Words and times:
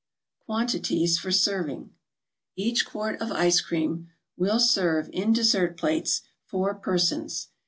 QUANTITIES 0.47 1.19
FOR 1.19 1.29
SERVING 1.31 1.91
Each 2.55 2.87
quart 2.87 3.21
of 3.21 3.31
ice 3.31 3.61
cream 3.61 4.07
will 4.35 4.59
serve, 4.59 5.11
in 5.13 5.31
dessert 5.31 5.77
plates, 5.77 6.23
four 6.43 6.73
persons. 6.73 7.49